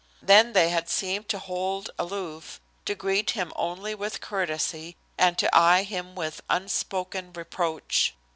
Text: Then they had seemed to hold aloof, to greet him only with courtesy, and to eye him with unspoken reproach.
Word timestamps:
Then 0.23 0.53
they 0.53 0.69
had 0.69 0.89
seemed 0.89 1.29
to 1.29 1.37
hold 1.37 1.91
aloof, 1.99 2.59
to 2.85 2.95
greet 2.95 3.29
him 3.37 3.53
only 3.55 3.93
with 3.93 4.19
courtesy, 4.19 4.97
and 5.15 5.37
to 5.37 5.47
eye 5.55 5.83
him 5.83 6.15
with 6.15 6.41
unspoken 6.49 7.31
reproach. 7.33 8.15